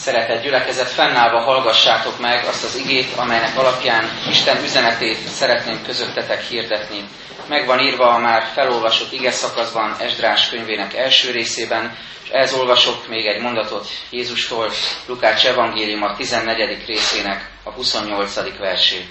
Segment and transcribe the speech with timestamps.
[0.00, 7.04] Szeretett gyülekezet, fennállva hallgassátok meg azt az igét, amelynek alapján Isten üzenetét szeretném közöttetek hirdetni.
[7.48, 13.08] Meg van írva a már felolvasott ige szakaszban Esdrás könyvének első részében, és ez olvasok
[13.08, 14.70] még egy mondatot Jézustól,
[15.06, 16.86] Lukács evangélium a 14.
[16.86, 18.58] részének a 28.
[18.58, 19.08] versét.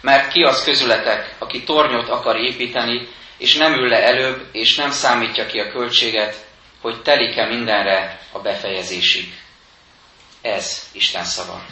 [0.00, 4.90] Mert ki az közületek, aki tornyot akar építeni, és nem ül le előbb, és nem
[4.90, 6.36] számítja ki a költséget,
[6.80, 9.42] hogy telik-e mindenre a befejezésig.
[10.44, 11.62] Ez Isten szava.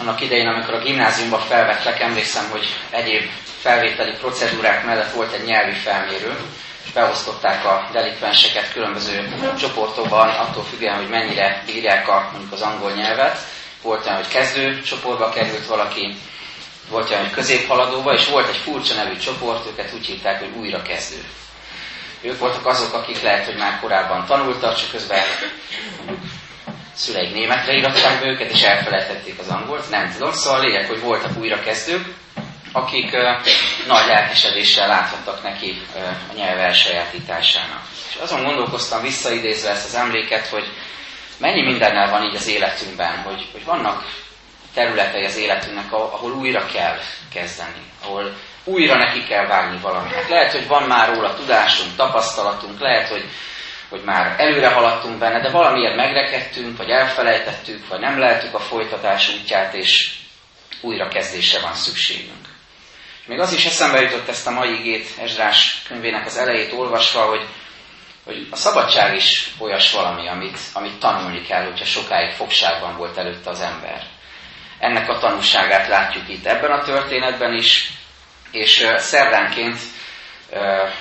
[0.00, 3.30] Annak idején, amikor a gimnáziumba felvettek, emlékszem, hogy egyéb
[3.60, 6.36] felvételi procedúrák mellett volt egy nyelvi felmérő,
[6.84, 12.90] és beosztották a delikvenseket különböző csoportokban, attól függően, hogy mennyire bírják a, mondjuk az angol
[12.92, 13.38] nyelvet.
[13.82, 16.16] Volt olyan, hogy kezdő csoportba került valaki,
[16.90, 20.82] volt olyan, hogy középhaladóba, és volt egy furcsa nevű csoport, őket úgy hívták, hogy újra
[20.82, 21.24] kezdő.
[22.20, 25.22] Ők voltak azok, akik lehet, hogy már korábban tanultak, csak közben
[26.94, 30.32] szüleik németre iratták be őket, és elfelejtették az angolt, nem tudom.
[30.32, 32.06] Szóval lényeg, hogy voltak újrakezdők,
[32.72, 33.46] akik uh,
[33.86, 37.82] nagy lelkesedéssel láthattak neki uh, a nyelv elsajátításának.
[38.08, 40.64] És azon gondolkoztam visszaidézve ezt az emléket, hogy
[41.38, 44.04] mennyi mindennel van így az életünkben, hogy, hogy vannak
[44.78, 46.98] területei az életünknek, ahol újra kell
[47.32, 50.14] kezdeni, ahol újra neki kell vágni valamit.
[50.14, 53.24] Hát lehet, hogy van már róla tudásunk, tapasztalatunk, lehet, hogy,
[53.88, 59.28] hogy már előre haladtunk benne, de valamiért megrekedtünk, vagy elfelejtettük, vagy nem lehetük a folytatás
[59.28, 60.14] útját, és
[60.80, 62.46] újra kezdésre van szükségünk.
[63.20, 67.22] És még az is eszembe jutott ezt a mai igét Ezrás könyvének az elejét olvasva,
[67.22, 67.46] hogy,
[68.24, 73.50] hogy a szabadság is olyas valami, amit, amit tanulni kell, hogyha sokáig fogságban volt előtte
[73.50, 74.16] az ember.
[74.78, 77.90] Ennek a tanulságát látjuk itt ebben a történetben is,
[78.50, 79.78] és szerdánként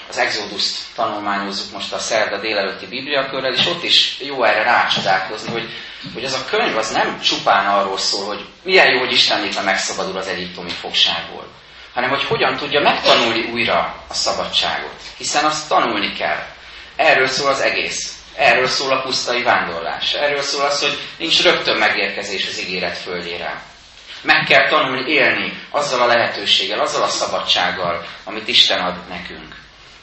[0.10, 5.70] az Exodus-t tanulmányozzuk most a szerda délelőtti bibliakörrel, és ott is jó erre rácsodálkozni, hogy,
[6.14, 9.62] hogy az a könyv az nem csupán arról szól, hogy milyen jó, hogy Isten népe
[9.62, 11.48] megszabadul az egyiptomi fogságból,
[11.94, 16.46] hanem hogy hogyan tudja megtanulni újra a szabadságot, hiszen azt tanulni kell.
[16.96, 18.17] Erről szól az egész.
[18.38, 20.14] Erről szól a pusztai vándorlás.
[20.14, 23.62] Erről szól az, hogy nincs rögtön megérkezés az ígéret földjére.
[24.22, 29.56] Meg kell tanulni élni azzal a lehetőséggel, azzal a szabadsággal, amit Isten ad nekünk.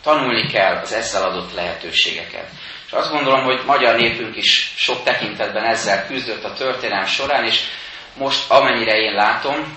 [0.03, 2.49] Tanulni kell az ezzel adott lehetőségeket.
[2.87, 7.61] És azt gondolom, hogy magyar népünk is sok tekintetben ezzel küzdött a történelem során, és
[8.17, 9.77] most amennyire én látom,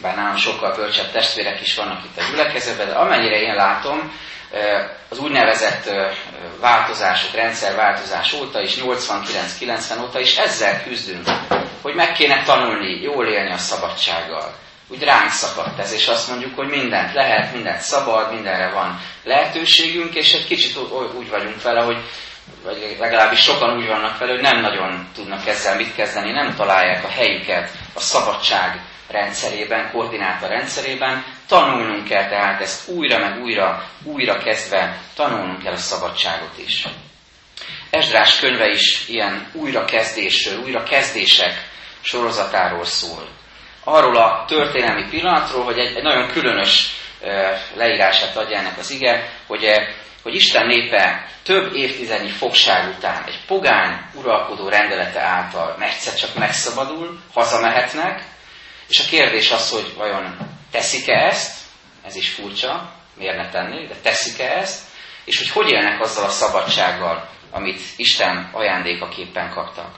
[0.00, 4.12] bár nálam sokkal bölcsebb testvérek is vannak itt a gyülekezetben, de amennyire én látom,
[5.08, 5.90] az úgynevezett
[6.60, 11.26] változások, rendszerváltozás óta is, 89-90 óta is ezzel küzdünk,
[11.82, 14.54] hogy meg kéne tanulni, jól élni a szabadsággal.
[14.88, 20.14] Úgy ránk szakadt ez, és azt mondjuk, hogy mindent lehet, mindent szabad, mindenre van lehetőségünk,
[20.14, 20.76] és egy kicsit
[21.18, 21.96] úgy vagyunk vele, hogy
[22.64, 27.04] vagy legalábbis sokan úgy vannak vele, hogy nem nagyon tudnak ezzel mit kezdeni, nem találják
[27.04, 31.24] a helyüket a szabadság rendszerében, koordináta rendszerében.
[31.48, 36.84] Tanulnunk kell tehát ezt újra meg újra, újra kezdve tanulnunk kell a szabadságot is.
[37.90, 41.68] Esdrás könyve is ilyen újrakezdésről, újrakezdések
[42.00, 43.28] sorozatáról szól.
[43.84, 46.90] Arról a történelmi pillanatról, hogy egy, egy nagyon különös
[47.74, 49.70] leírását adja ennek az ige, hogy,
[50.22, 57.20] hogy Isten népe több évtizednyi fogság után egy pogány uralkodó rendelete által egyszer csak megszabadul,
[57.34, 58.24] hazamehetnek,
[58.88, 60.36] és a kérdés az, hogy vajon
[60.74, 61.58] teszik-e ezt,
[62.04, 64.82] ez is furcsa, miért ne tenni, de teszik-e ezt,
[65.24, 69.94] és hogy hogy élnek azzal a szabadsággal, amit Isten ajándékaképpen kaptak.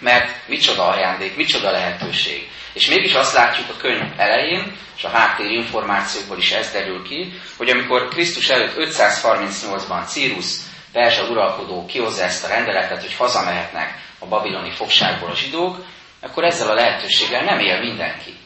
[0.00, 2.48] Mert micsoda ajándék, micsoda lehetőség.
[2.72, 7.32] És mégis azt látjuk a könyv elején, és a háttér információkból is ez derül ki,
[7.56, 10.54] hogy amikor Krisztus előtt 538-ban Círus
[10.92, 15.84] perzsa uralkodó kihozza ezt a rendeletet, hogy hazamehetnek a babiloni fogságból a zsidók,
[16.20, 18.36] akkor ezzel a lehetőséggel nem él mindenki.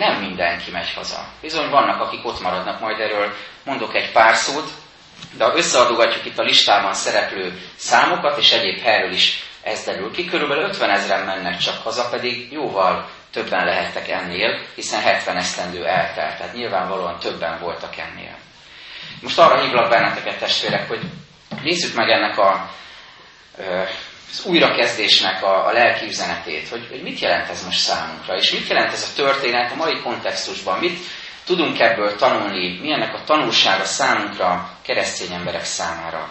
[0.00, 1.26] Nem mindenki megy haza.
[1.40, 3.32] Bizony vannak, akik ott maradnak, majd erről
[3.64, 4.70] mondok egy pár szót,
[5.36, 10.24] de ha összeadogatjuk itt a listában szereplő számokat, és egyéb helyről is ez derül ki,
[10.24, 16.36] körülbelül 50 ezeren mennek csak haza, pedig jóval többen lehettek ennél, hiszen 70 esztendő eltelt,
[16.36, 18.34] tehát nyilvánvalóan többen voltak ennél.
[19.22, 21.00] Most arra hívlak benneteket, testvérek, hogy
[21.62, 22.70] nézzük meg ennek a
[24.30, 28.68] az újrakezdésnek a, a lelki üzenetét, hogy, hogy mit jelent ez most számunkra, és mit
[28.68, 30.98] jelent ez a történet a mai kontextusban, mit
[31.44, 36.28] tudunk ebből tanulni, milyennek a tanulsága számunkra, keresztény emberek számára.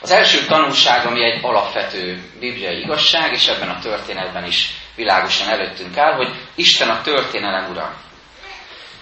[0.00, 5.96] Az első tanulság, ami egy alapvető bibliai igazság, és ebben a történetben is világosan előttünk
[5.96, 7.94] áll, hogy Isten a történelem ura.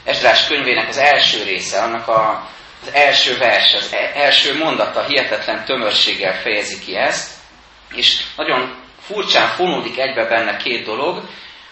[0.04, 2.48] Esdrás könyvének az első része, annak a,
[2.82, 7.35] az első vers, az e, első mondata hihetetlen tömörséggel fejezi ki ezt,
[7.94, 11.22] és nagyon furcsán fonódik egybe benne két dolog,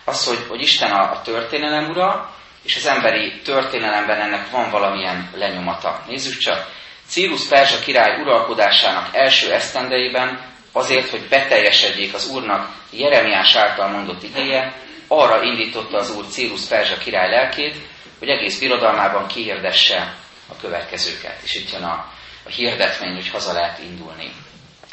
[0.04, 5.30] az, hogy, hogy Isten a, a történelem ura, és az emberi történelemben ennek van valamilyen
[5.34, 6.04] lenyomata.
[6.06, 6.72] Nézzük csak,
[7.06, 14.74] Círus Perzsa király uralkodásának első esztendeiben azért, hogy beteljesedjék az úrnak Jeremiás által mondott igéje,
[15.08, 17.76] arra indította az úr Círus Perzsa király lelkét,
[18.18, 20.14] hogy egész birodalmában kihirdesse
[20.48, 21.38] a következőket.
[21.42, 22.12] És itt jön a,
[22.44, 24.32] a hirdetmény, hogy haza lehet indulni,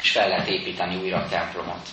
[0.02, 1.86] és fel lehet építeni újra a templomot.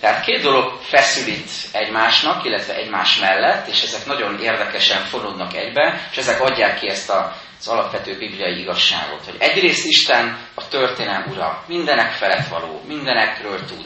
[0.00, 6.08] Tehát két dolog feszül itt egymásnak, illetve egymás mellett, és ezek nagyon érdekesen fonódnak egybe,
[6.10, 11.30] és ezek adják ki ezt a, az alapvető bibliai igazságot, hogy egyrészt Isten a történelm
[11.30, 13.84] ura, mindenek felett való, mindenekről tud,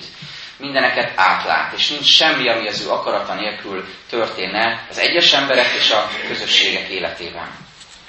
[0.57, 5.91] mindeneket átlát, és nincs semmi, ami az ő akarata nélkül történne az egyes emberek és
[5.91, 7.49] a közösségek életében.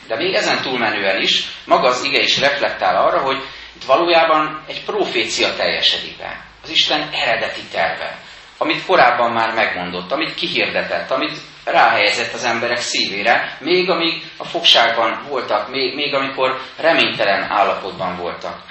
[0.08, 3.44] De még ezen túlmenően is, maga az ige is reflektál arra, hogy
[3.80, 6.46] itt valójában egy profécia teljesedik be.
[6.64, 8.18] Az Isten eredeti terve,
[8.58, 15.26] amit korábban már megmondott, amit kihirdetett, amit ráhelyezett az emberek szívére, még amíg a fogságban
[15.30, 18.62] voltak, még, még amikor reménytelen állapotban voltak.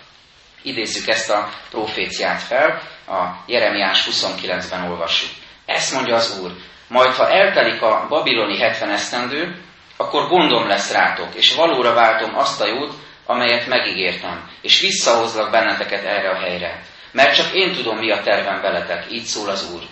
[0.62, 5.30] Idézzük ezt a proféciát fel, a Jeremiás 29-ben olvassuk.
[5.66, 6.52] Ezt mondja az Úr,
[6.88, 9.62] majd ha eltelik a babiloni 70 esztendő,
[9.96, 12.94] akkor gondom lesz rátok, és valóra váltom azt a jót,
[13.28, 16.82] amelyet megígértem, és visszahozlak benneteket erre a helyre.
[17.12, 19.82] Mert csak én tudom, mi a tervem veletek, így szól az Úr.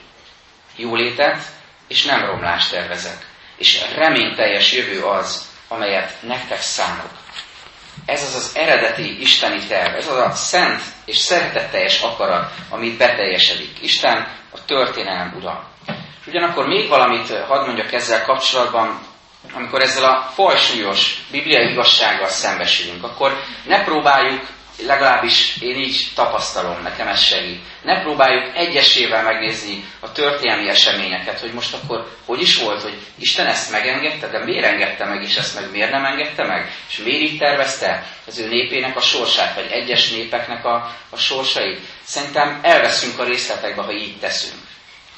[0.76, 1.42] Jólétet
[1.88, 7.10] és nem romlást tervezek, és reményteljes jövő az, amelyet nektek szánok.
[8.06, 13.82] Ez az az eredeti isteni terv, ez az a szent és szeretetteljes akarat, amit beteljesedik.
[13.82, 15.68] Isten a történelem ura.
[16.26, 19.00] Ugyanakkor még valamit hadd mondjak ezzel kapcsolatban,
[19.54, 24.46] amikor ezzel a fajsúlyos bibliai igazsággal szembesülünk, akkor ne próbáljuk
[24.84, 27.60] legalábbis én így tapasztalom, nekem ez segít.
[27.82, 33.46] Ne próbáljuk egyesével megnézni a történelmi eseményeket, hogy most akkor hogy is volt, hogy Isten
[33.46, 37.20] ezt megengedte, de miért engedte meg, és ezt meg miért nem engedte meg, és miért
[37.22, 40.74] így tervezte az ő népének a sorsát, vagy egyes népeknek a,
[41.10, 41.80] a sorsait.
[42.04, 44.65] Szerintem elveszünk a részletekbe, ha így teszünk.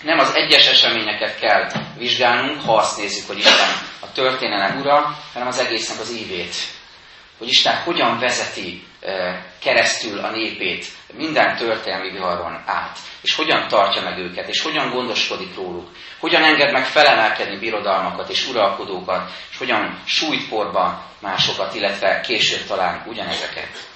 [0.02, 3.68] Nem az egyes eseményeket kell vizsgálnunk, ha azt nézzük, hogy Isten
[4.00, 6.54] a történelem ura, hanem az egésznek az ívét.
[7.38, 8.86] Hogy Isten hogyan vezeti
[9.58, 15.54] keresztül a népét minden történelmi viharon át, és hogyan tartja meg őket, és hogyan gondoskodik
[15.54, 22.66] róluk, hogyan enged meg felemelkedni birodalmakat és uralkodókat, és hogyan sújt porba másokat, illetve később
[22.66, 23.88] talán ugyanezeket.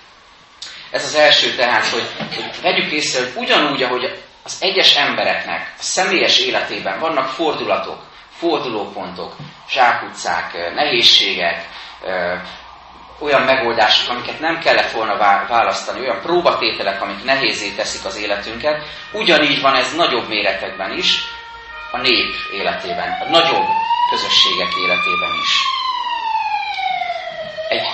[0.90, 5.82] Ez az első tehát, hogy, hogy vegyük észre, hogy ugyanúgy, ahogy az egyes embereknek a
[5.82, 7.98] személyes életében vannak fordulatok,
[8.30, 9.36] fordulópontok,
[9.68, 11.68] zsákutcák, nehézségek,
[13.18, 15.16] olyan megoldások, amiket nem kellett volna
[15.48, 21.18] választani, olyan próbatételek, amik nehézé teszik az életünket, ugyanígy van ez nagyobb méretekben is,
[21.92, 23.66] a nép életében, a nagyobb
[24.10, 25.60] közösségek életében is.
[27.68, 27.86] Egy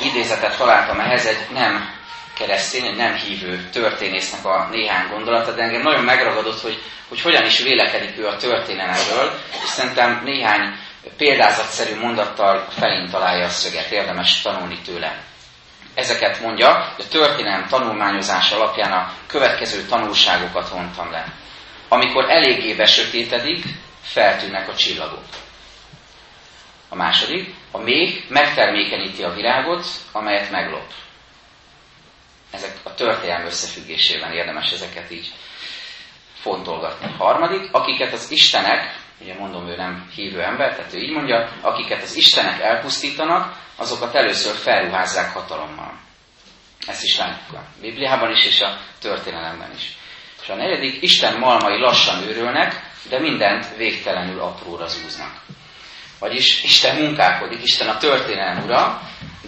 [0.00, 2.00] idézetet találtam ehhez, egy nem
[2.34, 7.58] keresztény, nem hívő történésznek a néhány gondolata, de engem nagyon megragadott, hogy, hogy hogyan is
[7.58, 9.32] vélekedik ő a történelemről,
[9.62, 10.74] és szerintem néhány
[11.16, 15.22] példázatszerű mondattal felén találja a szöget, érdemes tanulni tőle.
[15.94, 21.24] Ezeket mondja, hogy a történelem tanulmányozás alapján a következő tanulságokat vontam le.
[21.88, 23.64] Amikor eléggé besötétedik,
[24.02, 25.24] feltűnnek a csillagok.
[26.88, 30.86] A második, a még megtermékenyíti a virágot, amelyet meglop.
[32.52, 35.32] Ezek a történelem összefüggésében érdemes ezeket így
[36.34, 37.14] fontolgatni.
[37.18, 42.02] Harmadik, akiket az Istenek ugye mondom, ő nem hívő ember, tehát ő így mondja, akiket
[42.02, 46.00] az Istenek elpusztítanak, azokat először felruházzák hatalommal.
[46.86, 49.96] Ezt is látjuk a Bibliában is, és a történelemben is.
[50.42, 55.40] És a negyedik, Isten malmai lassan őrülnek, de mindent végtelenül apróra zúznak.
[56.18, 59.00] Vagyis Isten munkálkodik, Isten a történelem ura,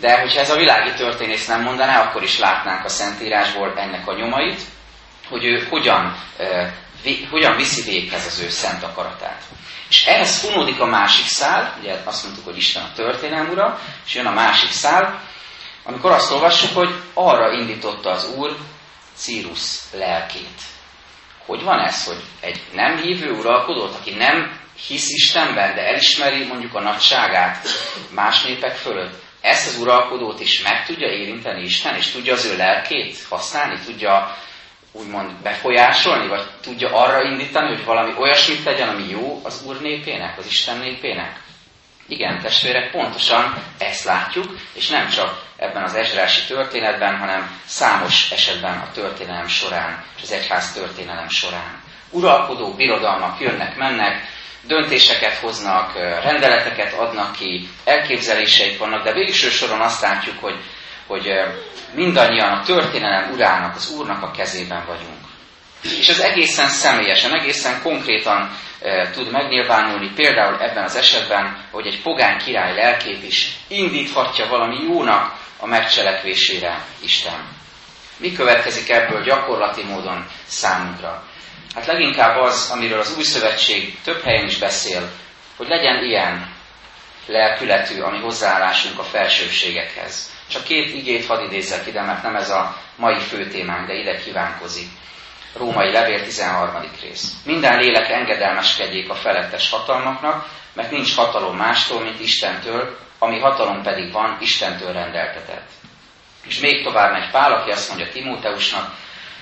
[0.05, 4.15] de hogyha ez a világi történész nem mondaná, akkor is látnánk a Szentírásból ennek a
[4.15, 4.61] nyomait,
[5.29, 6.73] hogy ő hogyan, eh,
[7.31, 9.43] hogyan viszi véghez az ő szent akaratát.
[9.89, 14.15] És ehhez fonódik a másik szál, ugye azt mondtuk, hogy Isten a történelm ura, és
[14.15, 15.23] jön a másik szál,
[15.85, 18.57] amikor azt olvassuk, hogy arra indította az Úr
[19.15, 20.61] Círus lelkét.
[21.47, 26.75] Hogy van ez, hogy egy nem hívő uralkodót, aki nem hisz Istenben, de elismeri mondjuk
[26.75, 27.67] a nagyságát
[28.11, 32.57] más népek fölött, ezt az uralkodót is meg tudja érinteni Isten, és tudja az ő
[32.57, 34.37] lelkét használni, tudja
[34.93, 40.39] úgymond befolyásolni, vagy tudja arra indítani, hogy valami olyasmit tegyen, ami jó az Úr népének,
[40.39, 41.43] az Isten népének?
[42.09, 48.79] Igen, testvérek, pontosan ezt látjuk, és nem csak ebben az ezrási történetben, hanem számos esetben
[48.79, 51.83] a történelem során, és az egyház történelem során.
[52.11, 54.27] Uralkodó birodalmak jönnek, mennek,
[54.67, 60.57] döntéseket hoznak, rendeleteket adnak ki, elképzeléseik vannak, de végső soron azt látjuk, hogy,
[61.07, 61.29] hogy
[61.95, 65.25] mindannyian a történelem urának, az úrnak a kezében vagyunk.
[65.83, 68.51] És ez egészen személyesen, egészen konkrétan
[69.13, 75.33] tud megnyilvánulni, például ebben az esetben, hogy egy pogány király lelkét is indíthatja valami jónak
[75.61, 77.49] a megcselekvésére Isten.
[78.17, 81.25] Mi következik ebből gyakorlati módon számunkra?
[81.75, 85.11] Hát leginkább az, amiről az új szövetség több helyen is beszél,
[85.57, 86.53] hogy legyen ilyen
[87.27, 90.33] lelkületű a mi hozzáállásunk a felsőbségekhez.
[90.51, 94.17] Csak két igét hadd idézzek ide, mert nem ez a mai fő témánk, de ide
[94.17, 94.89] kívánkozik.
[95.57, 96.91] Római levél 13.
[97.03, 97.33] rész.
[97.45, 104.13] Minden lélek engedelmeskedjék a felettes hatalmaknak, mert nincs hatalom mástól, mint Istentől, ami hatalom pedig
[104.13, 105.69] van, Istentől rendeltetett.
[106.47, 108.95] És még tovább megy Pál, aki azt mondja Timóteusnak,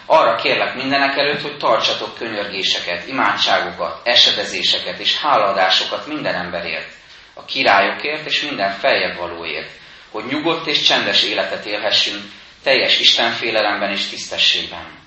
[0.06, 6.92] arra kérlek mindenek előtt, hogy tartsatok könyörgéseket, imádságokat, esedezéseket és háladásokat minden emberért,
[7.34, 9.70] a királyokért és minden feljebb valóért,
[10.10, 12.22] hogy nyugodt és csendes életet élhessünk,
[12.62, 15.00] teljes Istenfélelemben és tisztességben.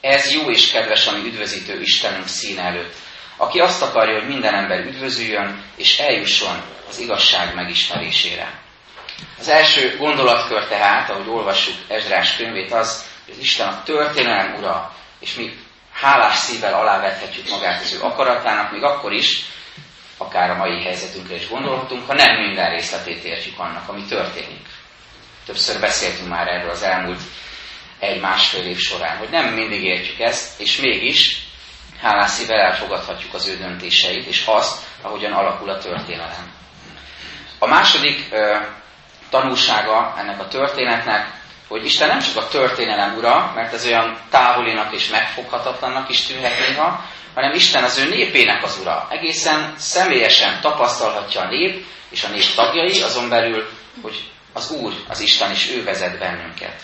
[0.00, 2.94] Ez jó és kedves, ami üdvözítő Istenünk szín előtt,
[3.36, 8.62] aki azt akarja, hogy minden ember üdvözüljön, és eljusson az igazság megismerésére.
[9.38, 15.34] Az első gondolatkör tehát, ahogy olvassuk Ezrás könyvét, az, az Isten a történelem ura, és
[15.34, 15.58] mi
[15.92, 19.44] hálás szívvel alávethetjük magát az ő akaratának, még akkor is,
[20.16, 24.66] akár a mai helyzetünkre is gondolhatunk, ha nem minden részletét értjük annak, ami történik.
[25.46, 27.20] Többször beszéltünk már erről az elmúlt
[27.98, 31.46] egy-másfél év során, hogy nem mindig értjük ezt, és mégis
[32.00, 36.52] hálás szívvel elfogadhatjuk az ő döntéseit, és azt, ahogyan alakul a történelem.
[37.58, 38.56] A második ö,
[39.30, 44.94] tanulsága ennek a történetnek, hogy Isten nem csak a történelem ura, mert ez olyan távolinak
[44.94, 47.04] és megfoghatatlannak is tűnhet néha,
[47.34, 49.06] hanem Isten az ő népének az ura.
[49.10, 53.68] Egészen személyesen tapasztalhatja a nép és a nép tagjai, azon belül,
[54.02, 56.80] hogy az Úr, az Isten is ő vezet bennünket.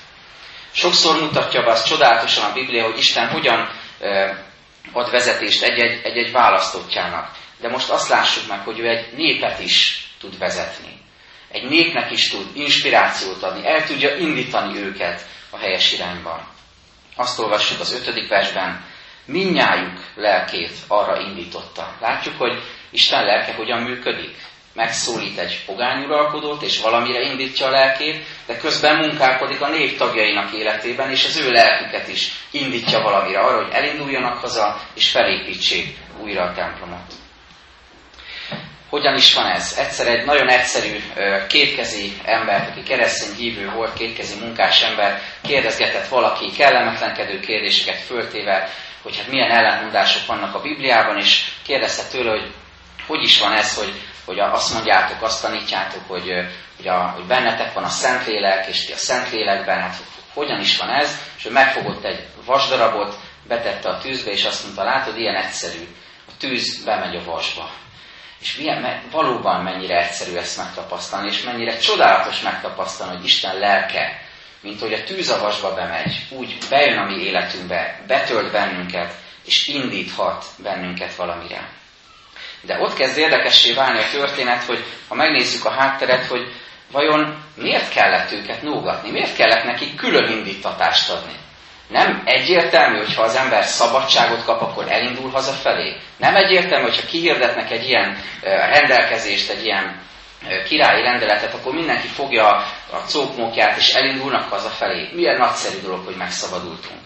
[0.72, 3.68] Sokszor mutatja be azt csodálatosan a Biblia, hogy Isten hogyan
[4.92, 7.30] ad vezetést egy-egy, választottjának.
[7.60, 10.99] De most azt lássuk meg, hogy ő egy népet is tud vezetni.
[11.50, 16.48] Egy népnek is tud inspirációt adni, el tudja indítani őket a helyes irányba.
[17.16, 18.84] Azt olvassuk az ötödik versben,
[19.24, 21.96] minnyájuk lelkét arra indította.
[22.00, 24.36] Látjuk, hogy Isten lelke hogyan működik
[24.74, 31.24] megszólít egy pogányuralkodót, és valamire indítja a lelkét, de közben munkálkodik a névtagjainak életében, és
[31.24, 37.19] az ő lelküket is indítja valamire, arra, hogy elinduljanak haza, és felépítsék újra a templomot.
[38.90, 39.76] Hogyan is van ez?
[39.78, 41.02] Egyszer egy nagyon egyszerű
[41.48, 48.68] kétkezi ember, aki keresztény hívő volt, kétkezi munkás ember, kérdezgetett valaki kellemetlenkedő kérdéseket föltéve,
[49.02, 52.52] hogy hát milyen ellentmondások vannak a Bibliában, és kérdezte tőle, hogy
[53.06, 53.92] hogy is van ez, hogy
[54.24, 56.30] hogy azt mondjátok, azt tanítjátok, hogy,
[56.76, 59.96] hogy, a, hogy bennetek van a Szentlélek, és ti a Szentlélekben, hát
[60.34, 63.18] hogyan is van ez, és ő megfogott egy vasdarabot,
[63.48, 65.88] betette a tűzbe, és azt mondta, látod, ilyen egyszerű,
[66.28, 67.70] a tűz bemegy a vasba.
[68.40, 74.20] És milyen, valóban mennyire egyszerű ezt megtapasztalni, és mennyire csodálatos megtapasztalni, hogy Isten lelke,
[74.60, 79.66] mint hogy a tűz a vasba bemegy, úgy bejön a mi életünkbe, betölt bennünket, és
[79.66, 81.68] indíthat bennünket valamire.
[82.62, 86.52] De ott kezd érdekessé válni a történet, hogy ha megnézzük a hátteret, hogy
[86.92, 91.34] vajon miért kellett őket nógatni, miért kellett nekik külön indítatást adni.
[91.90, 95.96] Nem egyértelmű, hogy ha az ember szabadságot kap, akkor elindul hazafelé.
[96.16, 98.18] Nem egyértelmű, hogyha kihirdetnek egy ilyen
[98.72, 100.00] rendelkezést, egy ilyen
[100.66, 102.46] királyi rendeletet, akkor mindenki fogja
[102.90, 105.08] a cókmókját és elindulnak hazafelé.
[105.12, 107.00] Milyen nagyszerű dolog, hogy megszabadultunk.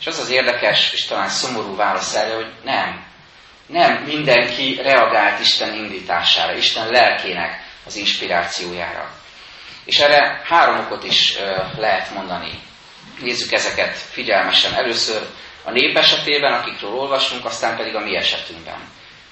[0.00, 3.06] És az az érdekes, és talán szomorú válasz erre, hogy nem
[3.68, 9.10] nem mindenki reagált Isten indítására, Isten lelkének az inspirációjára.
[9.84, 11.38] És erre három okot is
[11.76, 12.60] lehet mondani.
[13.20, 14.74] Nézzük ezeket figyelmesen.
[14.74, 15.22] Először
[15.64, 18.78] a nép esetében, akikről olvasunk, aztán pedig a mi esetünkben.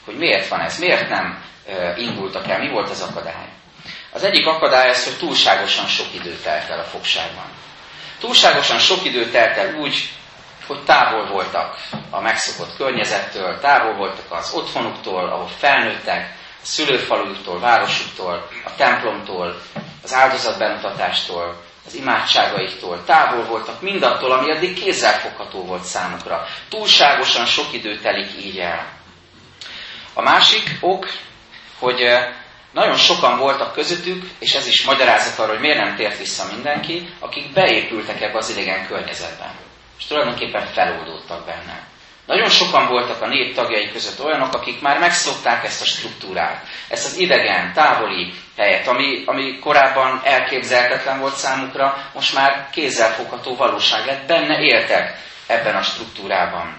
[0.04, 1.44] Hogy miért van ez, miért nem
[1.96, 3.48] indultak el, mi volt az akadály.
[4.12, 7.44] Az egyik akadály az, hogy túlságosan sok idő telt el a fogságban.
[8.20, 10.08] Túlságosan sok idő telt el úgy,
[10.66, 11.76] hogy távol voltak
[12.10, 19.60] a megszokott környezettől, távol voltak az otthonuktól, ahol felnőttek, a szülőfaluktól, városuktól, a templomtól,
[20.02, 26.46] az áldozatbemutatástól, az imádságaiktól, távol voltak mindattól, ami eddig kézzelfogható volt számukra.
[26.68, 28.86] Túlságosan sok idő telik így el.
[30.14, 31.06] A másik ok,
[31.78, 32.02] hogy
[32.76, 37.08] Nagyon sokan voltak közöttük, és ez is magyarázat arra, hogy miért nem tért vissza mindenki,
[37.18, 39.50] akik beépültek ebbe az idegen környezetben.
[39.98, 41.82] És tulajdonképpen feloldódtak benne.
[42.26, 47.06] Nagyon sokan voltak a nép tagjai között olyanok, akik már megszokták ezt a struktúrát, ezt
[47.06, 54.26] az idegen, távoli helyet, ami, ami korábban elképzelhetetlen volt számukra, most már kézzelfogható valóság lett,
[54.26, 56.78] benne éltek ebben a struktúrában.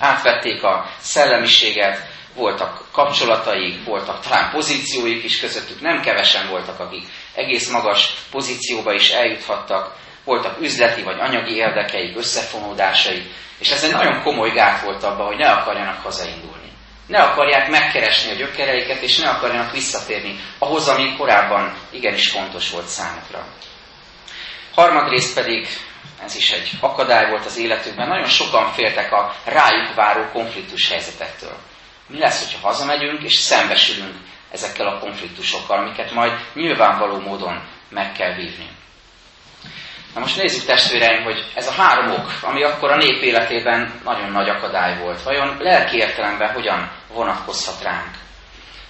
[0.00, 7.02] Átvették a szellemiséget, voltak kapcsolataik, voltak talán pozícióik is közöttük, nem kevesen voltak, akik
[7.34, 9.94] egész magas pozícióba is eljuthattak,
[10.24, 13.22] voltak üzleti vagy anyagi érdekeik, összefonódásai,
[13.58, 16.70] és ez egy nagyon komoly gát volt abban, hogy ne akarjanak hazaindulni.
[17.06, 22.86] Ne akarják megkeresni a gyökereiket, és ne akarjanak visszatérni ahhoz, ami korábban igenis fontos volt
[22.86, 23.46] számukra.
[24.74, 25.68] Harmadrészt pedig,
[26.24, 31.56] ez is egy akadály volt az életükben, nagyon sokan féltek a rájuk váró konfliktus helyzetektől.
[32.06, 34.14] Mi lesz, hogyha hazamegyünk, és szembesülünk
[34.50, 38.68] ezekkel a konfliktusokkal, amiket majd nyilvánvaló módon meg kell vívni.
[40.14, 44.30] Na most nézzük testvéreim, hogy ez a három ok, ami akkor a nép életében nagyon
[44.30, 48.10] nagy akadály volt, vajon lelki értelemben hogyan vonatkozhat ránk?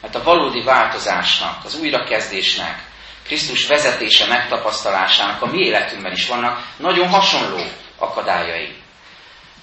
[0.00, 2.90] Mert a valódi változásnak, az újrakezdésnek,
[3.24, 7.62] Krisztus vezetése megtapasztalásának a mi életünkben is vannak nagyon hasonló
[7.98, 8.76] akadályai.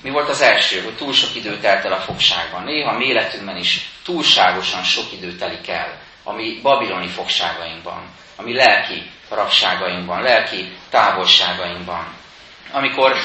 [0.02, 2.64] Mi volt az első, hogy túl sok idő telt el a fogságban.
[2.64, 8.04] Néha mi életünkben is túlságosan sok idő telik el a mi babiloni fogságainkban,
[8.36, 12.18] a mi lelki rabságainkban, lelki távolságainkban.
[12.72, 13.16] Amikor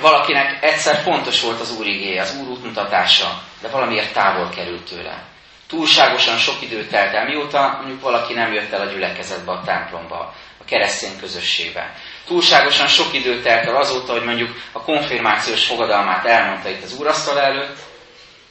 [0.00, 5.22] valakinek egyszer fontos volt az Úr igéje, az Úr útmutatása, de valamiért távol került tőle.
[5.68, 10.34] Túlságosan sok időt telt el, mióta mondjuk valaki nem jött el a gyülekezetbe, a templomba,
[10.60, 11.94] a keresztény közösségbe.
[12.26, 17.40] Túlságosan sok időt telt el azóta, hogy mondjuk a konfirmációs fogadalmát elmondta itt az úrasztal
[17.40, 17.78] előtt,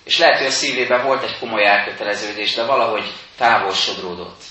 [0.04, 4.42] és lehet, hogy a szívében volt egy komoly elköteleződés, de valahogy távol sodródott.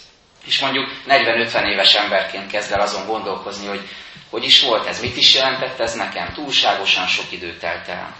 [0.48, 3.88] És mondjuk 40-50 éves emberként kezd el azon gondolkozni, hogy
[4.30, 6.32] hogy is volt ez, mit is jelentett ez nekem.
[6.34, 8.16] Túlságosan sok idő telt el.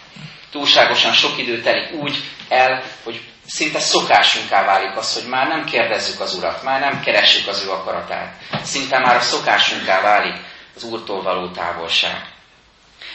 [0.51, 2.17] Túlságosan sok idő telik úgy
[2.49, 7.49] el, hogy szinte szokásunká válik az, hogy már nem kérdezzük az Urat, már nem keressük
[7.49, 8.35] az ő akaratát.
[8.63, 10.37] Szinte már a szokásunká válik
[10.77, 12.27] az Úrtól való távolság.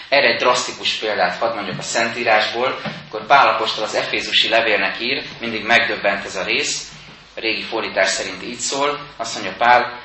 [0.09, 5.65] Erre egy drasztikus példát hadd mondjuk a Szentírásból, akkor Pálapostól az Efézusi levélnek ír, mindig
[5.65, 6.91] megdöbbent ez a rész,
[7.35, 9.99] a régi fordítás szerint így szól, azt mondja Pál,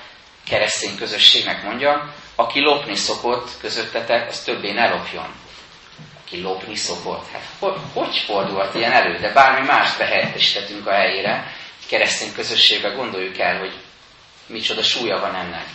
[0.49, 5.35] keresztény közösségnek mondja, aki lopni szokott közöttetek, az többé ne lopjon.
[6.25, 7.31] Aki lopni szokott.
[7.33, 9.19] Hát hogy, hogy fordulhat ilyen elő?
[9.19, 11.53] De bármi más behelyettesítettünk a helyére,
[11.89, 13.73] keresztény közösségbe gondoljuk el, hogy
[14.47, 15.67] micsoda súlya van ennek.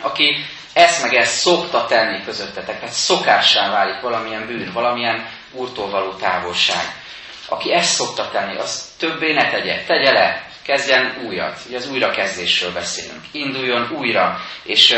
[0.00, 0.36] Aki
[0.72, 7.02] ezt meg ezt szokta tenni közöttetek, hát szokássá válik valamilyen bűn, valamilyen úrtól való távolság.
[7.48, 11.60] Aki ezt szokta tenni, az többé ne tegye, tegye le, kezdjen újat.
[11.66, 13.24] Ugye az újrakezdésről beszélünk.
[13.32, 14.96] Induljon újra, és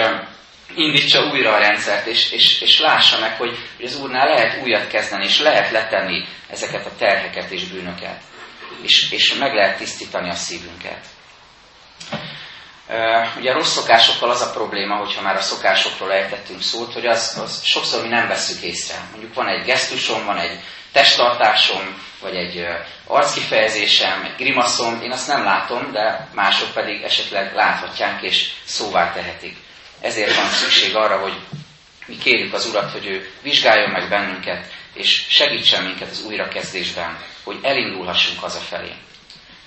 [0.74, 4.88] indítsa újra a rendszert, és, és, és lássa meg, hogy, hogy az Úrnál lehet újat
[4.88, 8.20] kezdeni, és lehet letenni ezeket a terheket és bűnöket.
[8.82, 11.04] És, és meg lehet tisztítani a szívünket.
[13.38, 17.38] Ugye a rossz szokásokkal az a probléma, hogyha már a szokásokról ejtettünk szót, hogy az,
[17.42, 18.94] az sokszor mi nem veszük észre.
[19.10, 20.60] Mondjuk van egy gesztusom, van egy
[20.92, 22.66] testtartásom, vagy egy
[23.06, 29.56] arckifejezésem, egy grimaszom, én azt nem látom, de mások pedig esetleg láthatják és szóvá tehetik.
[30.00, 31.32] Ezért van szükség arra, hogy
[32.06, 37.58] mi kérjük az Urat, hogy ő vizsgáljon meg bennünket, és segítsen minket az újrakezdésben, hogy
[37.62, 38.92] elindulhassunk hazafelé.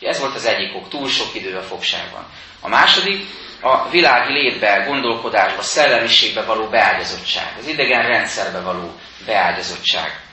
[0.02, 2.26] Ez volt az egyik ok, túl sok idő a fogságban.
[2.60, 3.26] A második,
[3.62, 8.94] a világi létbe, gondolkodásba, szellemiségbe való beágyazottság, az idegen rendszerbe való
[9.26, 10.29] beágyazottság.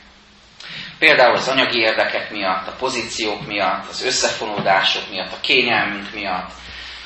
[0.99, 6.51] Például az anyagi érdekek miatt, a pozíciók miatt, az összefonódások miatt, a kényelmünk miatt,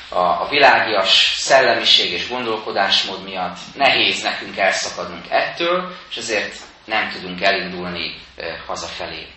[0.09, 7.41] a, a világias szellemiség és gondolkodásmód miatt nehéz nekünk elszakadnunk ettől, és ezért nem tudunk
[7.41, 8.15] elindulni
[8.67, 9.27] hazafelé.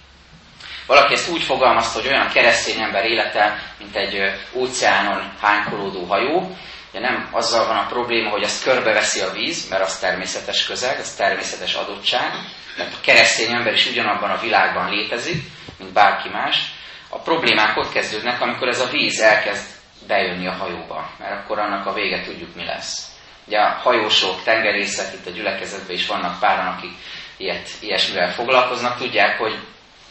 [0.86, 6.56] Valaki ezt úgy fogalmazta, hogy olyan keresztény ember élete, mint egy óceánon hánykolódó hajó.
[6.94, 10.98] Ugye nem azzal van a probléma, hogy ezt körbeveszi a víz, mert az természetes közeg,
[10.98, 12.32] az természetes adottság,
[12.76, 15.42] mert a keresztény ember is ugyanabban a világban létezik,
[15.78, 16.72] mint bárki más.
[17.08, 19.66] A problémák ott kezdődnek, amikor ez a víz elkezd
[20.06, 23.08] bejönni a hajóba, mert akkor annak a vége tudjuk mi lesz.
[23.46, 26.92] Ugye a hajósok, tengerészek itt a gyülekezetben is vannak páran, akik
[27.36, 29.58] ilyet, ilyesmivel foglalkoznak, tudják, hogy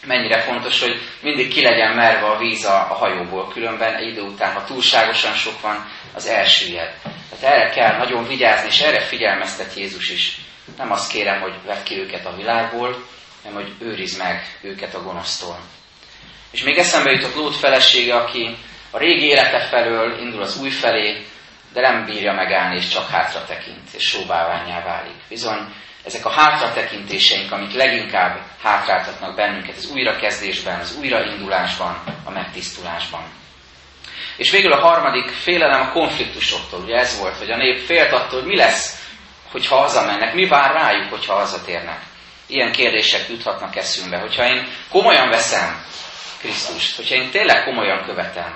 [0.05, 4.21] mennyire fontos, hogy mindig ki legyen merve a víz a, a hajóból, különben egy idő
[4.21, 6.93] után, ha túlságosan sok van, az elsüllyed.
[7.29, 10.37] Tehát erre kell nagyon vigyázni, és erre figyelmeztet Jézus is.
[10.77, 13.05] Nem azt kérem, hogy vedd ki őket a világból,
[13.43, 15.59] hanem hogy őrizd meg őket a gonosztól.
[16.51, 18.57] És még eszembe jutott Lót felesége, aki
[18.91, 21.25] a régi élete felől indul az új felé,
[21.73, 25.15] de nem bírja megállni, és csak hátra tekint, és sóbáványá válik.
[25.29, 25.59] Bizony,
[26.03, 33.23] ezek a hátratekintéseink, amik leginkább hátráltatnak bennünket az újrakezdésben, az újraindulásban, a megtisztulásban.
[34.37, 36.79] És végül a harmadik félelem a konfliktusoktól.
[36.79, 39.01] Ugye ez volt, hogy a nép félt attól, hogy mi lesz,
[39.51, 42.01] hogyha hazamennek, mi vár rájuk, hogyha hazatérnek.
[42.47, 44.17] Ilyen kérdések juthatnak eszünkbe.
[44.17, 45.85] Hogyha én komolyan veszem
[46.39, 48.53] Krisztust, hogyha én tényleg komolyan követem,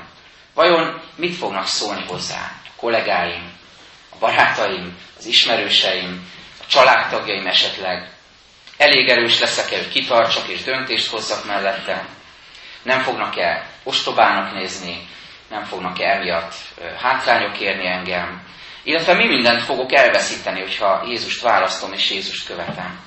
[0.54, 3.52] vajon mit fognak szólni hozzá a kollégáim,
[4.10, 6.32] a barátaim, az ismerőseim,
[6.70, 8.10] családtagjaim esetleg?
[8.78, 12.06] Elég erős leszek-e, hogy kitartsak és döntést hozzak mellette?
[12.82, 15.08] Nem fognak-e ostobának nézni?
[15.50, 16.54] Nem fognak-e emiatt
[17.02, 18.42] hátrányok érni engem?
[18.84, 23.00] Illetve mi mindent fogok elveszíteni, hogyha Jézust választom és Jézust követem?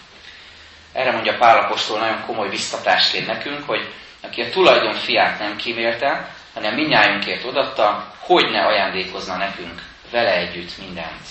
[0.92, 6.74] Erre mondja Pálapostól nagyon komoly biztatásként nekünk, hogy aki a tulajdon fiát nem kímélte, hanem
[6.74, 11.26] minnyájunkért odatta, hogy ne ajándékozna nekünk vele együtt mindent.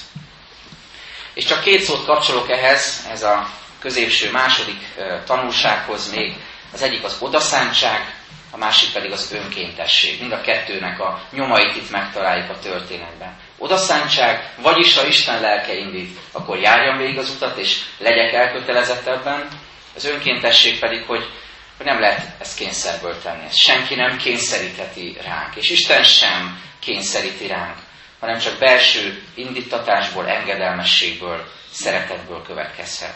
[1.40, 3.50] És csak két szót kapcsolok ehhez, ez a
[3.80, 4.82] középső második
[5.26, 6.36] tanulsághoz még.
[6.74, 8.16] Az egyik az odaszántság,
[8.52, 10.20] a másik pedig az önkéntesség.
[10.20, 13.40] Mind a kettőnek a nyomait itt megtaláljuk a történetben.
[13.58, 19.48] Odaszántság, vagyis ha Isten lelke indít, akkor járjam végig az utat, és legyek elkötelezettebben.
[19.96, 21.30] Az önkéntesség pedig, hogy
[21.78, 23.46] nem lehet ezt kényszerből tenni.
[23.46, 27.78] Ezt senki nem kényszerítheti ránk, és Isten sem kényszeríti ránk,
[28.20, 33.16] hanem csak belső indítatásból, engedelmességből, szeretetből következhet.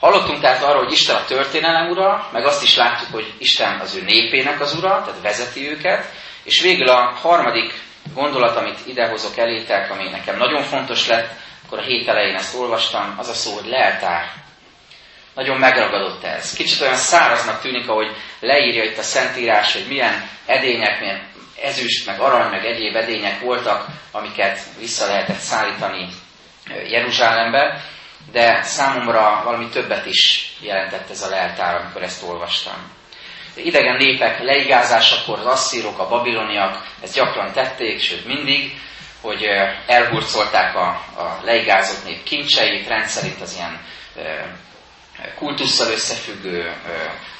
[0.00, 3.94] Hallottunk tehát arról, hogy Isten a történelem ura, meg azt is láttuk, hogy Isten az
[3.94, 7.82] ő népének az ura, tehát vezeti őket, és végül a harmadik
[8.14, 11.32] gondolat, amit idehozok elétek, ami nekem nagyon fontos lett,
[11.66, 14.32] akkor a hét elején ezt olvastam, az a szó, hogy leltár.
[15.34, 16.52] Nagyon megragadott ez.
[16.52, 21.22] Kicsit olyan száraznak tűnik, ahogy leírja itt a Szentírás, hogy milyen edények, milyen
[21.62, 26.08] ezüst, meg arany, meg egyéb edények voltak, amiket vissza lehetett szállítani
[26.88, 27.84] Jeruzsálembe,
[28.32, 32.92] de számomra valami többet is jelentett ez a leltár, amikor ezt olvastam.
[33.56, 38.80] Idegen népek leigázásakor az asszírok, a babiloniak ezt gyakran tették, sőt mindig,
[39.20, 39.44] hogy
[39.86, 40.86] elhurcolták a,
[41.16, 43.80] a leigázott nép kincseit, rendszerint az ilyen
[45.38, 46.72] kultusszal összefüggő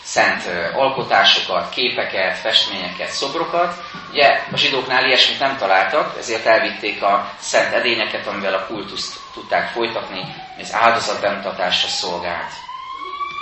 [0.03, 0.43] szent
[0.75, 3.75] alkotásokat, képeket, festményeket, szobrokat.
[4.11, 9.69] Ugye a zsidóknál ilyesmit nem találtak, ezért elvitték a szent edényeket, amivel a kultuszt tudták
[9.69, 12.53] folytatni, az áldozat bemutatásra szolgált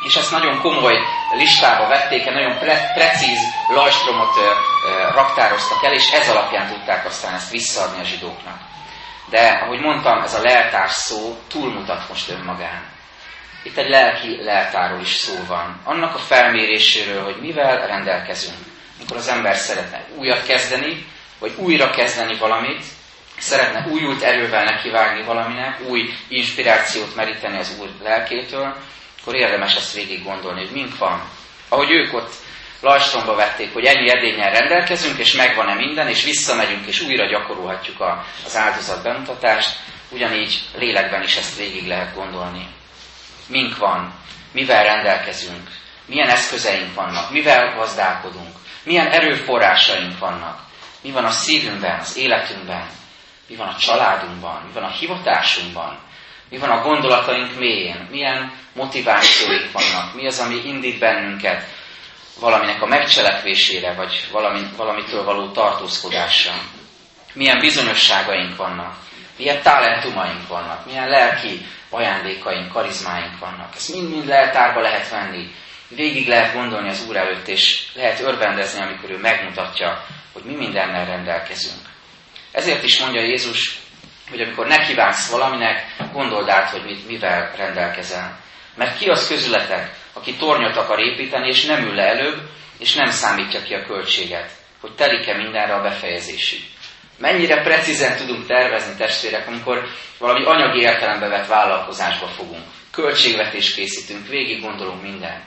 [0.03, 0.99] és ezt nagyon komoly
[1.37, 3.39] listába vették, egy nagyon pre- precíz
[3.75, 4.35] lajstromot
[5.15, 8.61] raktároztak el, és ez alapján tudták aztán ezt visszaadni a zsidóknak.
[9.31, 12.92] De, ahogy mondtam, ez a leltár szó túlmutat most önmagán.
[13.63, 15.81] Itt egy lelki leltáról is szó van.
[15.85, 18.57] Annak a felméréséről, hogy mivel rendelkezünk.
[18.99, 21.07] Amikor az ember szeretne újat kezdeni,
[21.39, 22.85] vagy újra kezdeni valamit,
[23.39, 28.77] szeretne újult erővel nekivágni valaminek, új inspirációt meríteni az Úr lelkétől,
[29.21, 31.23] akkor érdemes ezt végig gondolni, hogy mink van.
[31.69, 32.33] Ahogy ők ott
[32.81, 38.25] lajstromba vették, hogy ennyi edényen rendelkezünk, és megvan-e minden, és visszamegyünk, és újra gyakorolhatjuk a,
[38.45, 39.77] az áldozat bemutatást,
[40.11, 42.67] ugyanígy lélekben is ezt végig lehet gondolni.
[43.53, 44.15] Mink van,
[44.53, 45.71] mivel rendelkezünk,
[46.07, 50.61] milyen eszközeink vannak, mivel gazdálkodunk, milyen erőforrásaink vannak,
[51.03, 52.87] mi van a szívünkben, az életünkben,
[53.49, 55.99] mi van a családunkban, mi van a hivatásunkban,
[56.51, 58.09] mi van a gondolataink mélyén?
[58.11, 60.15] Milyen motivációink vannak?
[60.15, 61.65] Mi az, ami indít bennünket
[62.41, 66.53] valaminek a megcselekvésére, vagy valami, valamitől való tartózkodásra?
[67.33, 68.97] Milyen bizonyosságaink vannak?
[69.37, 70.87] Milyen talentumaink vannak?
[70.87, 73.75] Milyen lelki ajándékaink, karizmáink vannak?
[73.75, 75.51] Ezt mind-mind leltárba lehet venni.
[75.89, 81.07] Végig lehet gondolni az Úr előtt, és lehet örvendezni, amikor ő megmutatja, hogy mi mindennel
[81.07, 81.81] rendelkezünk.
[82.53, 83.79] Ezért is mondja Jézus,
[84.31, 88.39] hogy amikor nekivágsz valaminek, gondold át, hogy mit, mivel rendelkezel.
[88.75, 92.41] Mert ki az közületek, aki tornyot akar építeni, és nem ül le előbb,
[92.79, 96.72] és nem számítja ki a költséget, hogy telik-e mindenre a befejezésig.
[97.23, 99.85] Mennyire precízen tudunk tervezni, testvérek, amikor
[100.19, 102.65] valami anyagi értelembe vett vállalkozásba fogunk.
[102.91, 105.45] Költségvetést készítünk, végig gondolunk mindent.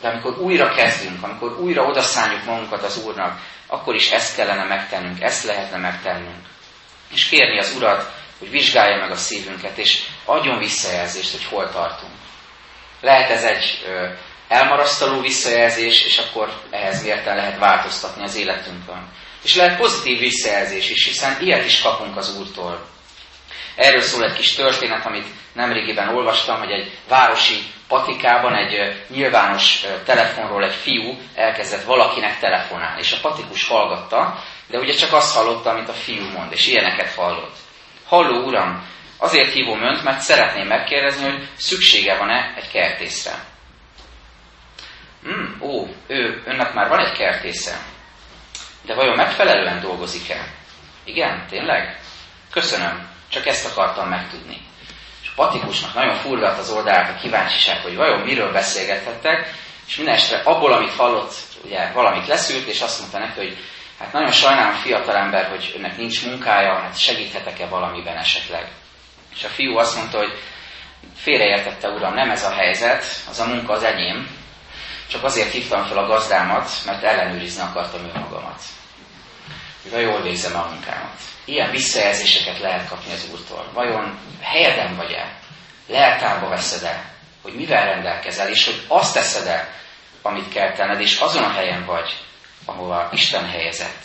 [0.00, 5.20] De amikor újra kezdünk, amikor újra odaszálljuk magunkat az Úrnak, akkor is ezt kellene megtennünk,
[5.20, 6.52] ezt lehetne megtennünk
[7.14, 12.12] és kérni az Urat, hogy vizsgálja meg a szívünket, és adjon visszajelzést, hogy hol tartunk.
[13.00, 13.86] Lehet ez egy
[14.48, 19.08] elmarasztaló visszajelzés, és akkor ehhez mérten lehet változtatni az életünkön.
[19.44, 22.86] És lehet pozitív visszajelzés is, hiszen ilyet is kapunk az Úrtól.
[23.76, 30.64] Erről szól egy kis történet, amit nemrégiben olvastam, hogy egy városi patikában egy nyilvános telefonról
[30.64, 35.88] egy fiú elkezdett valakinek telefonálni, és a patikus hallgatta, de ugye csak azt hallotta, amit
[35.88, 37.56] a fiú mond, és ilyeneket hallott.
[38.06, 43.44] Halló uram, azért hívom önt, mert szeretném megkérdezni, hogy szüksége van-e egy kertészre.
[45.22, 47.78] Hmm, ó, ő, önnek már van egy kertésze.
[48.86, 50.46] De vajon megfelelően dolgozik-e?
[51.04, 52.00] Igen, tényleg?
[52.50, 54.60] Köszönöm, csak ezt akartam megtudni.
[55.22, 59.52] És Patikusnak nagyon furgat az oldalát a kíváncsiság, hogy vajon miről beszélgethettek,
[59.86, 63.56] és minden este abból, amit hallott, ugye valamit leszűrt, és azt mondta neki, hogy
[63.98, 68.68] hát nagyon sajnálom fiatalember, hogy önnek nincs munkája, hát segíthetek-e valamiben esetleg.
[69.34, 70.38] És a fiú azt mondta, hogy
[71.16, 74.28] félreértette, uram, nem ez a helyzet, az a munka az enyém,
[75.08, 78.62] csak azért hívtam fel a gazdámat, mert ellenőrizni akartam önmagamat.
[79.90, 81.20] Hogy jól végzem a munkámat.
[81.44, 83.70] Ilyen visszajelzéseket lehet kapni az Úrtól.
[83.72, 85.38] Vajon helyeden vagy-e?
[85.88, 87.12] Leltárba veszed-e?
[87.42, 89.74] Hogy mivel rendelkezel, és hogy azt teszed-e,
[90.22, 92.16] amit kell tenned, és azon a helyen vagy,
[92.64, 94.02] ahova Isten helyezett.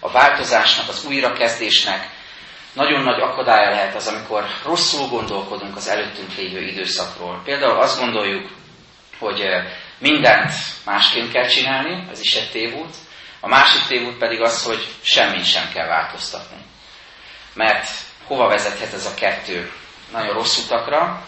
[0.00, 2.08] A változásnak, az újrakezdésnek
[2.72, 7.40] nagyon nagy akadálya lehet az, amikor rosszul gondolkodunk az előttünk lévő időszakról.
[7.44, 8.50] Például azt gondoljuk,
[9.18, 9.40] hogy
[10.04, 10.50] mindent
[10.84, 12.94] másként kell csinálni, ez is egy tévút.
[13.40, 16.56] A másik tévút pedig az, hogy semmit sem kell változtatni.
[17.54, 17.88] Mert
[18.26, 19.72] hova vezethet ez a kettő?
[20.12, 21.22] Nagyon rossz utakra,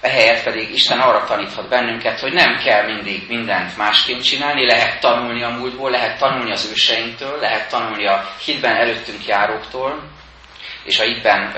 [0.00, 5.42] ehelyett pedig Isten arra taníthat bennünket, hogy nem kell mindig mindent másként csinálni, lehet tanulni
[5.42, 10.02] a múltból, lehet tanulni az őseinktől, lehet tanulni a hitben előttünk járóktól,
[10.84, 11.52] és a hitben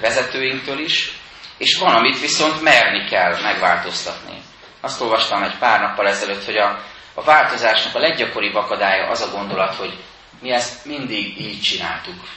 [0.00, 1.12] vezetőinktől is,
[1.58, 4.46] és van, amit viszont merni kell megváltoztatni.
[4.80, 6.82] Azt olvastam egy pár nappal ezelőtt, hogy a,
[7.14, 9.98] a változásnak a leggyakoribb akadálya az a gondolat, hogy
[10.40, 12.28] mi ezt mindig így csináltuk.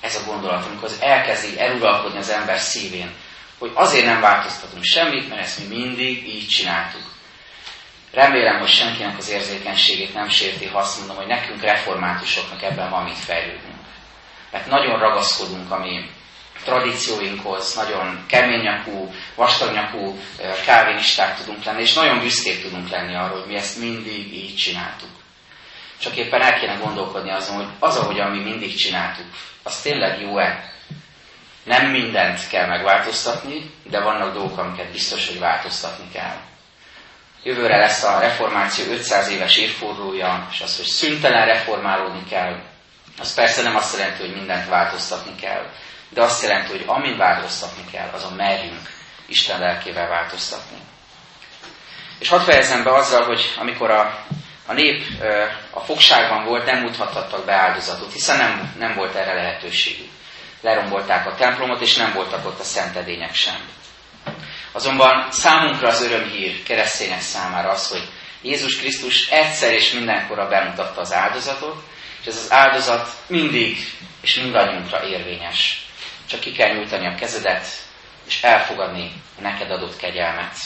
[0.00, 3.14] Ez a gondolat, amikor az elkezdi eluralkodni az ember szívén,
[3.58, 7.02] hogy azért nem változtatunk semmit, mert ezt mi mindig így csináltuk.
[8.12, 13.04] Remélem, hogy senkinek az érzékenységét nem sérti, ha azt mondom, hogy nekünk reformátusoknak ebben van
[13.04, 13.84] mit fejlődnünk.
[14.50, 16.10] Mert nagyon ragaszkodunk a mi
[16.64, 20.18] tradícióinkhoz, nagyon keményakú, vastagnyakú
[20.64, 25.08] kávénisták tudunk lenni, és nagyon büszkék tudunk lenni arról, hogy mi ezt mindig így csináltuk.
[25.98, 29.26] Csak éppen el kéne gondolkodni azon, hogy az, ahogyan mi mindig csináltuk,
[29.62, 30.72] az tényleg jó-e?
[31.64, 36.36] Nem mindent kell megváltoztatni, de vannak dolgok, amiket biztos, hogy változtatni kell.
[37.42, 42.62] Jövőre lesz a reformáció 500 éves évfordulója, és az, hogy szüntelen reformálódni kell,
[43.18, 45.70] az persze nem azt jelenti, hogy mindent változtatni kell,
[46.08, 48.90] de azt jelenti, hogy amin változtatni kell, azon merjünk
[49.26, 50.76] Isten lelkével változtatni.
[52.18, 54.24] És hadd fejezem be azzal, hogy amikor a,
[54.66, 55.04] a nép
[55.70, 60.10] a fogságban volt, nem mutathattak be áldozatot, hiszen nem, nem volt erre lehetőségük.
[60.60, 63.68] Lerombolták a templomot, és nem voltak ott a szentedények sem.
[64.72, 68.08] Azonban számunkra az örömhír keresztények számára az, hogy
[68.42, 71.82] Jézus Krisztus egyszer és mindenkorra bemutatta az áldozatot,
[72.20, 73.76] és ez az áldozat mindig
[74.20, 75.83] és mindannyiunkra érvényes.
[76.26, 77.66] Csak ki kell nyújtani a kezedet,
[78.26, 80.56] és elfogadni a neked adott kegyelmet.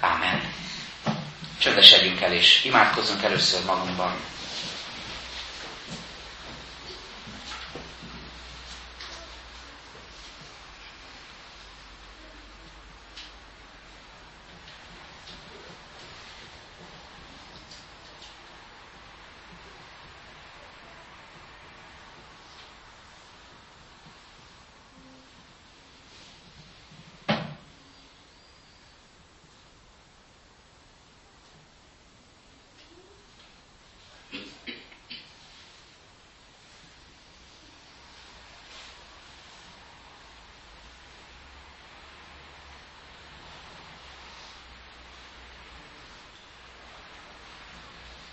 [0.00, 0.52] Ámen.
[1.58, 4.16] Csöndesedjünk el, és imádkozzunk először magunkban.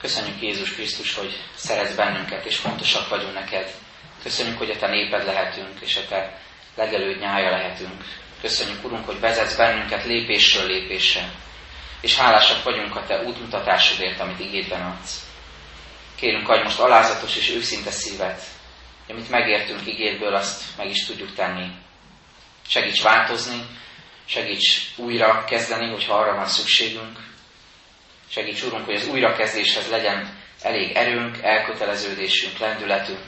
[0.01, 3.73] Köszönjük Jézus Krisztus, hogy szeretsz bennünket, és fontosak vagyunk neked.
[4.23, 6.41] Köszönjük, hogy a te néped lehetünk, és a te
[6.75, 8.03] legelőd nyája lehetünk.
[8.41, 11.31] Köszönjük, Urunk, hogy vezetsz bennünket lépésről lépésre,
[12.01, 15.25] és hálásak vagyunk a te útmutatásodért, amit igédben adsz.
[16.15, 18.43] Kérünk, hogy most alázatos és őszinte szívet,
[19.09, 21.71] amit megértünk igédből, azt meg is tudjuk tenni.
[22.67, 23.65] Segíts változni,
[24.25, 27.30] segíts újra kezdeni, hogyha arra van szükségünk,
[28.31, 33.23] Segíts, Úrunk, hogy az újrakezdéshez legyen elég erőnk, elköteleződésünk, lendületünk,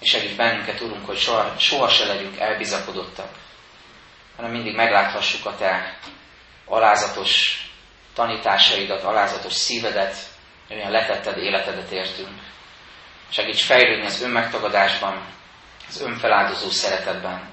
[0.00, 3.28] és segíts bennünket, Úrunk, hogy soha, soha se legyünk elbizakodottak,
[4.36, 5.98] hanem mindig megláthassuk a Te
[6.64, 7.62] alázatos
[8.14, 10.16] tanításaidat, alázatos szívedet,
[10.70, 12.40] olyan letetted életedet értünk.
[13.28, 15.26] Segíts fejlődni az önmegtagadásban,
[15.88, 17.52] az önfeláldozó szeretetben.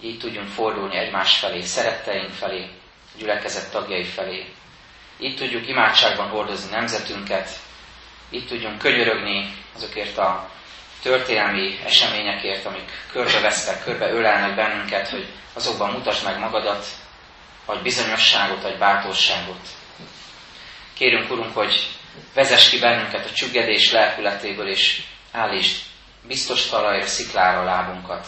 [0.00, 2.70] Így tudjunk fordulni egymás felé, szeretteink felé,
[3.16, 4.46] gyülekezet tagjai felé.
[5.20, 7.50] Így tudjuk imádságban hordozni nemzetünket,
[8.30, 10.50] így tudjunk könyörögni azokért a
[11.02, 16.86] történelmi eseményekért, amik körbevesztek, körbeölelnek bennünket, hogy azokban mutasd meg magadat,
[17.66, 19.60] vagy bizonyosságot, vagy bátorságot.
[20.94, 21.88] Kérünk, Urunk, hogy
[22.34, 25.02] vezess ki bennünket a csüggedés lelkületéből, és
[25.32, 25.76] állítsd
[26.26, 28.26] biztos talajra, sziklára lábunkat,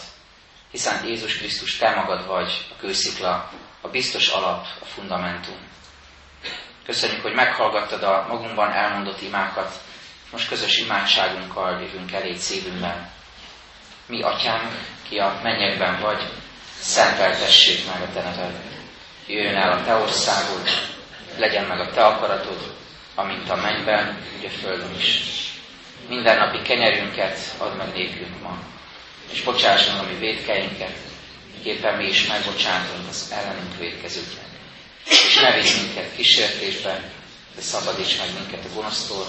[0.71, 3.51] hiszen Jézus Krisztus, Te magad vagy a kőszikla,
[3.81, 5.71] a biztos alap, a fundamentum.
[6.85, 9.79] Köszönjük, hogy meghallgattad a magunkban elmondott imákat,
[10.31, 13.09] most közös imádságunkkal jövünk elé szívünkben.
[14.05, 14.71] Mi, Atyánk,
[15.09, 16.23] ki a mennyekben vagy,
[16.79, 18.61] szenteltessék meg a Te neved.
[19.27, 20.67] Jöjjön el a Te országod,
[21.37, 22.73] legyen meg a Te akaratod,
[23.15, 25.21] amint a mennyben, úgy a földön is.
[26.07, 28.57] Minden napi kenyerünket add meg nékünk ma,
[29.31, 30.97] és bocsáss meg a mi védkeinket,
[31.63, 34.52] éppen mi is megbocsátunk az ellenünk védkezőknek.
[35.05, 37.11] És ne visz minket kísértésbe,
[37.55, 39.27] de szabadíts meg minket a gonosztól,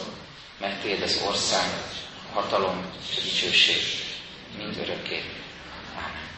[0.60, 1.66] mert Téd az ország,
[2.32, 3.82] a hatalom és a dicsőség
[4.56, 5.22] mind örökké.
[5.96, 6.28] Ámen.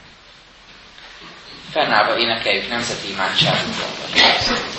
[1.71, 4.77] Fennállva énekeljük nemzeti imádságunkat.